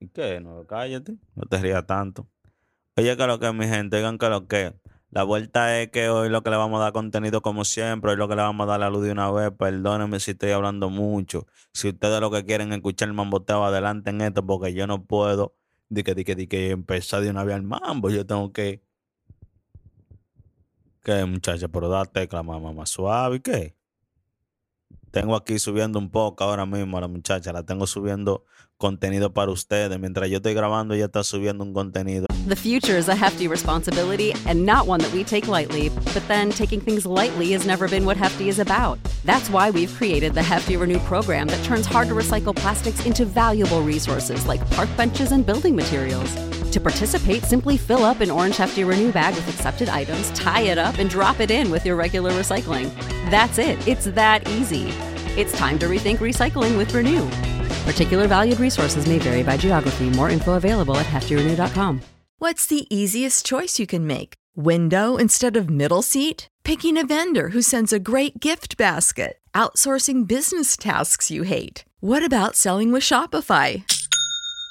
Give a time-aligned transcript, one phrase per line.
[0.00, 0.40] ¿Y qué?
[0.40, 2.26] No, cállate, no te rías tanto.
[2.96, 4.74] Oye, que lo que mi gente, digan que lo que.
[5.10, 8.16] La vuelta es que hoy lo que le vamos a dar contenido como siempre, hoy
[8.16, 9.50] lo que le vamos a dar la luz de una vez.
[9.58, 11.46] Perdónenme si estoy hablando mucho.
[11.72, 15.56] Si ustedes lo que quieren escuchar el mamboteo, adelante en esto, porque yo no puedo
[15.88, 18.10] de que, de que, de que empezar de una vez al mambo.
[18.10, 18.82] Yo tengo que.
[21.02, 21.68] ¿Qué, muchacha?
[21.68, 23.76] Pero da tecla mamá más suave, ¿qué?
[25.10, 28.44] Tengo aquí subiendo un poco ahora mismo a la muchacha, la tengo subiendo
[28.78, 29.98] contenido para ustedes.
[29.98, 32.26] Mientras yo estoy grabando, ella está subiendo un contenido.
[32.46, 35.90] The future is a hefty responsibility and not one that we take lightly.
[36.14, 38.98] But then taking things lightly has never been what Hefty is about.
[39.24, 43.24] That's why we've created the Hefty Renew program that turns hard to recycle plastics into
[43.24, 46.34] valuable resources like park benches and building materials.
[46.70, 50.78] To participate, simply fill up an orange Hefty Renew bag with accepted items, tie it
[50.78, 52.90] up, and drop it in with your regular recycling.
[53.30, 53.78] That's it.
[53.86, 54.88] It's that easy.
[55.36, 57.26] It's time to rethink recycling with Renew.
[57.86, 60.10] Particular valued resources may vary by geography.
[60.10, 62.00] More info available at heftyrenew.com.
[62.38, 64.34] What's the easiest choice you can make?
[64.56, 66.48] Window instead of middle seat?
[66.64, 69.38] Picking a vendor who sends a great gift basket?
[69.54, 71.84] Outsourcing business tasks you hate?
[72.00, 73.84] What about selling with Shopify?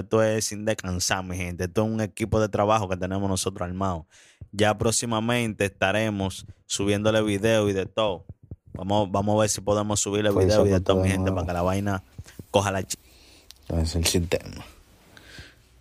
[0.00, 1.64] Esto es sin descansar, mi gente.
[1.64, 4.06] Esto es un equipo de trabajo que tenemos nosotros armado.
[4.52, 8.24] Ya próximamente estaremos subiéndole video y de todo.
[8.74, 11.46] Vamos, vamos a ver si podemos subirle Pues video y de todo, mi gente, para
[11.46, 12.02] que la vaina
[12.50, 12.96] coja la ch...
[13.68, 14.64] Es el sistema.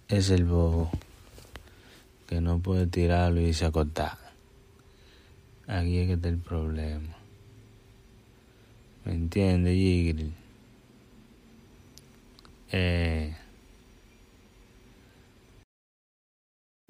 [0.07, 0.91] Es el bobo
[2.27, 4.17] que no puede tirarlo y se acostar.
[5.67, 7.15] Aquí es que está el problema.
[9.05, 10.33] ¿Me entiendes, Jigril?
[12.71, 13.35] Eh...